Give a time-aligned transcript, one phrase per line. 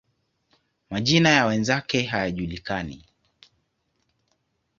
[0.89, 3.05] Majina ya wenzake hayajulikani.